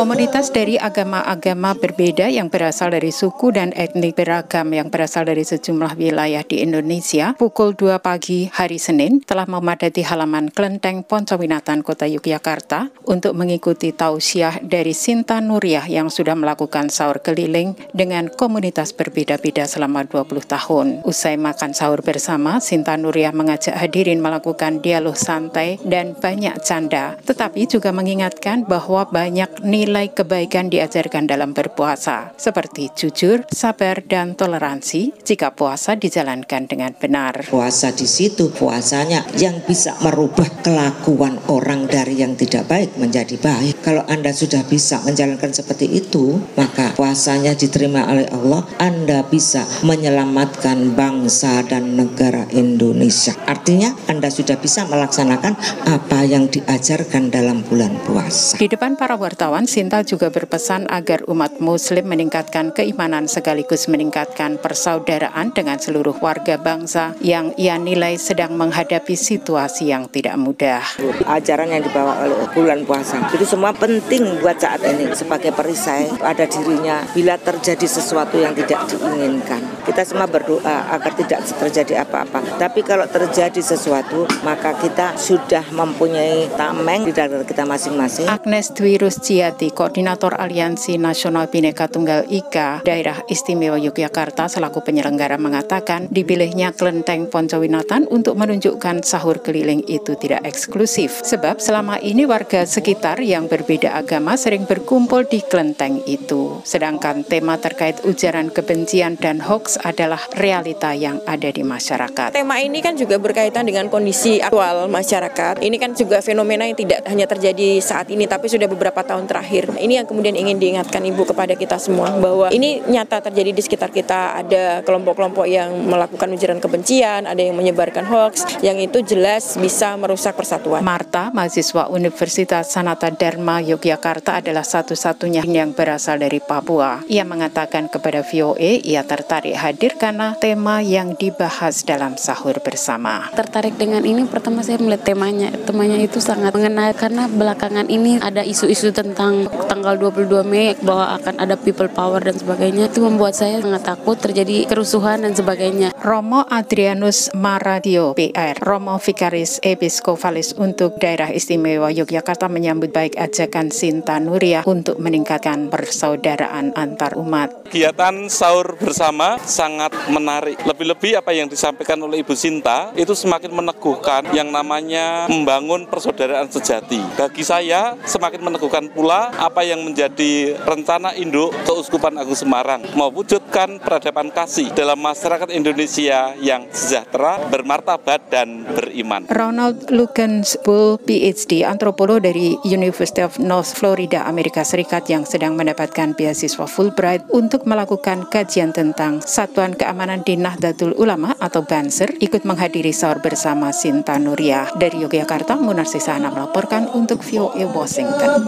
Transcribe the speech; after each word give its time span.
from 0.00 0.09
Komunitas 0.20 0.52
dari 0.52 0.76
agama-agama 0.76 1.72
berbeda 1.80 2.28
yang 2.28 2.52
berasal 2.52 2.92
dari 2.92 3.08
suku 3.08 3.56
dan 3.56 3.72
etnik 3.72 4.20
beragam 4.20 4.68
yang 4.68 4.92
berasal 4.92 5.24
dari 5.24 5.48
sejumlah 5.48 5.96
wilayah 5.96 6.44
di 6.44 6.60
Indonesia 6.60 7.32
pukul 7.40 7.72
2 7.72 7.96
pagi 8.04 8.44
hari 8.52 8.76
Senin 8.76 9.24
telah 9.24 9.48
memadati 9.48 10.04
halaman 10.04 10.52
Klenteng 10.52 11.08
Poncowinatan 11.08 11.80
Kota 11.80 12.04
Yogyakarta 12.04 12.92
untuk 13.08 13.32
mengikuti 13.32 13.96
tausiah 13.96 14.60
dari 14.60 14.92
Sinta 14.92 15.40
Nuriah 15.40 15.88
yang 15.88 16.12
sudah 16.12 16.36
melakukan 16.36 16.92
sahur 16.92 17.24
keliling 17.24 17.72
dengan 17.96 18.28
komunitas 18.28 18.92
berbeda-beda 18.92 19.64
selama 19.64 20.04
20 20.04 20.36
tahun. 20.44 20.86
Usai 21.08 21.40
makan 21.40 21.72
sahur 21.72 22.04
bersama, 22.04 22.60
Sinta 22.60 22.92
Nuriah 23.00 23.32
mengajak 23.32 23.72
hadirin 23.72 24.20
melakukan 24.20 24.84
dialog 24.84 25.16
santai 25.16 25.80
dan 25.80 26.12
banyak 26.12 26.60
canda, 26.60 27.16
tetapi 27.24 27.64
juga 27.64 27.88
mengingatkan 27.88 28.68
bahwa 28.68 29.08
banyak 29.08 29.64
nilai 29.64 30.09
kebaikan 30.12 30.68
diajarkan 30.68 31.30
dalam 31.30 31.54
berpuasa, 31.54 32.34
seperti 32.36 32.90
jujur, 32.92 33.46
sabar, 33.50 34.02
dan 34.04 34.34
toleransi 34.34 35.14
jika 35.22 35.54
puasa 35.54 35.94
dijalankan 35.94 36.66
dengan 36.66 36.92
benar. 36.98 37.46
Puasa 37.48 37.94
di 37.94 38.06
situ 38.06 38.50
puasanya 38.50 39.24
yang 39.38 39.62
bisa 39.64 39.94
merubah 40.02 40.46
kelakuan 40.60 41.38
orang 41.46 41.86
dari 41.86 42.20
yang 42.20 42.34
tidak 42.34 42.66
baik 42.66 42.98
menjadi 42.98 43.38
baik. 43.38 43.80
Kalau 43.80 44.04
Anda 44.10 44.34
sudah 44.34 44.66
bisa 44.66 45.00
menjalankan 45.06 45.54
seperti 45.54 45.86
itu, 45.88 46.38
maka 46.58 46.92
puasanya 46.98 47.54
diterima 47.54 48.04
oleh 48.10 48.26
Allah, 48.34 48.66
Anda 48.82 49.24
bisa 49.24 49.62
menyelamatkan 49.86 50.98
bangsa 50.98 51.62
dan 51.64 51.96
negara 51.96 52.50
Indonesia. 52.50 53.32
Artinya 53.46 53.94
Anda 54.10 54.28
sudah 54.28 54.58
bisa 54.58 54.84
melaksanakan 54.90 55.54
apa 55.86 56.20
yang 56.26 56.50
diajarkan 56.50 57.30
dalam 57.30 57.62
bulan 57.64 57.96
puasa. 58.04 58.58
Di 58.58 58.68
depan 58.68 58.98
para 58.98 59.16
wartawan, 59.16 59.64
Sinta 59.70 59.99
juga 60.02 60.32
berpesan 60.32 60.88
agar 60.90 61.24
umat 61.30 61.60
muslim 61.62 62.08
meningkatkan 62.08 62.72
keimanan 62.72 63.26
sekaligus 63.30 63.86
meningkatkan 63.86 64.58
persaudaraan 64.58 65.52
dengan 65.54 65.78
seluruh 65.78 66.16
warga 66.18 66.56
bangsa 66.56 67.14
yang 67.22 67.52
ia 67.60 67.76
nilai 67.76 68.16
sedang 68.16 68.56
menghadapi 68.56 69.14
situasi 69.14 69.92
yang 69.92 70.08
tidak 70.08 70.36
mudah. 70.40 70.82
Ajaran 71.28 71.72
yang 71.72 71.82
dibawa 71.84 72.24
oleh 72.24 72.48
bulan 72.52 72.82
puasa 72.84 73.20
itu 73.32 73.44
semua 73.46 73.70
penting 73.76 74.40
buat 74.40 74.58
saat 74.58 74.82
ini 74.84 75.12
sebagai 75.16 75.52
perisai 75.54 76.10
pada 76.18 76.44
dirinya 76.48 77.04
bila 77.12 77.36
terjadi 77.40 77.86
sesuatu 77.86 78.36
yang 78.38 78.52
tidak 78.56 78.86
diinginkan. 78.90 79.60
Kita 79.86 80.02
semua 80.04 80.26
berdoa 80.28 80.92
agar 80.92 81.12
tidak 81.16 81.40
terjadi 81.46 82.04
apa-apa. 82.04 82.60
Tapi 82.60 82.80
kalau 82.84 83.06
terjadi 83.08 83.60
sesuatu, 83.60 84.28
maka 84.42 84.76
kita 84.78 85.16
sudah 85.16 85.64
mempunyai 85.72 86.48
tameng 86.54 87.06
di 87.08 87.12
dalam 87.12 87.42
kita 87.44 87.64
masing-masing. 87.64 88.26
Agnes 88.28 88.72
Dwi 88.72 88.98
Rusciati, 89.00 89.72
Koordinator 89.80 90.36
Aliansi 90.36 91.00
Nasional 91.00 91.48
Bhinneka 91.48 91.88
Tunggal 91.88 92.28
Ika, 92.28 92.84
Daerah 92.84 93.24
Istimewa 93.32 93.80
Yogyakarta 93.80 94.44
selaku 94.44 94.84
penyelenggara 94.84 95.40
mengatakan 95.40 96.04
dipilihnya 96.12 96.76
Kelenteng 96.76 97.32
Poncowinatan 97.32 98.04
untuk 98.12 98.36
menunjukkan 98.36 99.00
sahur 99.00 99.40
keliling 99.40 99.80
itu 99.88 100.20
tidak 100.20 100.44
eksklusif. 100.44 101.24
Sebab 101.24 101.64
selama 101.64 101.96
ini 101.96 102.28
warga 102.28 102.68
sekitar 102.68 103.24
yang 103.24 103.48
berbeda 103.48 103.96
agama 103.96 104.36
sering 104.36 104.68
berkumpul 104.68 105.24
di 105.24 105.40
kelenteng 105.40 106.04
itu. 106.04 106.60
Sedangkan 106.60 107.24
tema 107.24 107.56
terkait 107.56 108.04
ujaran 108.04 108.52
kebencian 108.52 109.16
dan 109.16 109.40
hoax 109.40 109.80
adalah 109.80 110.20
realita 110.36 110.92
yang 110.92 111.24
ada 111.24 111.48
di 111.48 111.64
masyarakat. 111.64 112.36
Tema 112.36 112.60
ini 112.60 112.84
kan 112.84 113.00
juga 113.00 113.16
berkaitan 113.16 113.64
dengan 113.64 113.88
kondisi 113.88 114.44
aktual 114.44 114.92
masyarakat. 114.92 115.64
Ini 115.64 115.76
kan 115.80 115.96
juga 115.96 116.20
fenomena 116.20 116.68
yang 116.68 116.76
tidak 116.76 117.00
hanya 117.08 117.24
terjadi 117.24 117.80
saat 117.80 118.12
ini 118.12 118.28
tapi 118.28 118.44
sudah 118.44 118.68
beberapa 118.68 119.00
tahun 119.00 119.24
terakhir. 119.24 119.69
Ini 119.78 120.02
yang 120.02 120.06
kemudian 120.08 120.34
ingin 120.34 120.58
diingatkan 120.58 121.02
Ibu 121.04 121.28
kepada 121.30 121.54
kita 121.54 121.76
semua 121.78 122.14
bahwa 122.18 122.50
ini 122.50 122.82
nyata 122.86 123.30
terjadi 123.30 123.50
di 123.54 123.62
sekitar 123.62 123.94
kita. 123.94 124.42
Ada 124.42 124.82
kelompok-kelompok 124.82 125.46
yang 125.46 125.70
melakukan 125.86 126.32
ujaran 126.34 126.58
kebencian, 126.58 127.28
ada 127.28 127.38
yang 127.38 127.54
menyebarkan 127.54 128.06
hoax, 128.08 128.58
yang 128.64 128.78
itu 128.80 129.04
jelas 129.04 129.54
bisa 129.60 129.94
merusak 129.94 130.34
persatuan. 130.34 130.82
Marta, 130.82 131.30
mahasiswa 131.30 131.86
Universitas 131.92 132.72
Sanata 132.72 133.12
Dharma 133.12 133.60
Yogyakarta 133.60 134.40
adalah 134.40 134.64
satu-satunya 134.64 135.44
yang 135.46 135.76
berasal 135.76 136.18
dari 136.18 136.40
Papua. 136.40 137.02
Ia 137.06 137.22
mengatakan 137.26 137.86
kepada 137.90 138.24
VOA 138.26 138.80
ia 138.80 139.02
tertarik 139.04 139.54
hadir 139.58 139.98
karena 139.98 140.38
tema 140.38 140.80
yang 140.80 141.18
dibahas 141.18 141.82
dalam 141.82 142.14
sahur 142.16 142.58
bersama. 142.62 143.28
Tertarik 143.34 143.76
dengan 143.76 144.06
ini 144.06 144.24
pertama 144.24 144.62
saya 144.62 144.78
melihat 144.80 145.12
temanya. 145.12 145.50
Temanya 145.66 145.98
itu 146.00 146.22
sangat 146.22 146.54
mengenai 146.54 146.94
karena 146.94 147.26
belakangan 147.26 147.86
ini 147.90 148.22
ada 148.22 148.46
isu-isu 148.46 148.94
tentang 148.94 149.50
tanggal 149.66 149.96
22 149.96 150.44
Mei 150.46 150.76
bahwa 150.80 151.16
akan 151.20 151.40
ada 151.40 151.56
people 151.58 151.88
power 151.90 152.20
dan 152.20 152.36
sebagainya. 152.36 152.88
Itu 152.88 153.04
membuat 153.04 153.36
saya 153.36 153.60
sangat 153.60 153.82
takut 153.84 154.16
terjadi 154.16 154.68
kerusuhan 154.68 155.24
dan 155.24 155.32
sebagainya. 155.34 155.92
Romo 156.00 156.46
Adrianus 156.48 157.32
Maradio, 157.36 158.16
PR, 158.16 158.56
Romo 158.60 158.96
Vikaris 158.96 159.60
Episkopalis 159.60 160.56
untuk 160.56 160.96
Daerah 160.96 161.32
Istimewa 161.32 161.92
Yogyakarta 161.92 162.48
menyambut 162.48 162.94
baik 162.94 163.16
ajakan 163.16 163.68
Sinta 163.72 164.16
Nuria 164.20 164.64
untuk 164.64 164.96
meningkatkan 165.00 165.68
persaudaraan 165.68 166.72
antar 166.76 167.16
umat. 167.16 167.68
Kegiatan 167.70 168.28
sahur 168.28 168.76
bersama 168.80 169.40
sangat 169.42 169.92
menarik. 170.10 170.58
Lebih-lebih 170.64 171.20
apa 171.20 171.30
yang 171.32 171.46
disampaikan 171.46 172.00
oleh 172.02 172.22
Ibu 172.22 172.34
Sinta 172.34 172.90
itu 172.96 173.12
semakin 173.14 173.52
meneguhkan 173.52 174.32
yang 174.34 174.50
namanya 174.50 175.26
membangun 175.30 175.86
persaudaraan 175.86 176.50
sejati. 176.50 177.00
Bagi 177.16 177.42
saya 177.46 177.94
semakin 178.04 178.40
meneguhkan 178.42 178.90
pula 178.90 179.32
apa 179.50 179.66
yang 179.66 179.82
menjadi 179.82 180.54
rencana 180.62 181.10
induk 181.18 181.50
Keuskupan 181.66 182.14
Agung 182.14 182.38
Semarang 182.38 182.86
mewujudkan 182.94 183.82
peradaban 183.82 184.30
kasih 184.30 184.70
dalam 184.70 184.94
masyarakat 185.02 185.50
Indonesia 185.50 186.38
yang 186.38 186.70
sejahtera, 186.70 187.42
bermartabat 187.50 188.30
dan 188.30 188.62
beriman. 188.62 189.26
Ronald 189.26 189.90
Lugensbull, 189.90 191.02
PhD, 191.02 191.66
antropolog 191.66 192.22
dari 192.22 192.54
University 192.62 193.26
of 193.26 193.42
North 193.42 193.74
Florida, 193.74 194.22
Amerika 194.30 194.62
Serikat 194.62 195.10
yang 195.10 195.26
sedang 195.26 195.58
mendapatkan 195.58 196.14
beasiswa 196.14 196.70
Fulbright 196.70 197.26
untuk 197.34 197.66
melakukan 197.66 198.30
kajian 198.30 198.70
tentang 198.70 199.18
Satuan 199.18 199.74
Keamanan 199.74 200.22
di 200.22 200.38
Nahdlatul 200.38 200.94
Ulama 200.94 201.34
atau 201.42 201.66
Banser, 201.66 202.14
ikut 202.22 202.46
menghadiri 202.46 202.94
sahur 202.94 203.18
bersama 203.18 203.74
Sinta 203.74 204.14
Nuria. 204.14 204.70
Dari 204.78 205.02
Yogyakarta, 205.02 205.58
Munar 205.58 205.90
Sisana 205.90 206.30
melaporkan 206.30 206.86
untuk 206.94 207.26
VOA 207.26 207.66
Washington. 207.74 208.46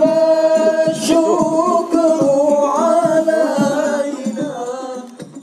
you 0.95 1.93
of 1.95 2.32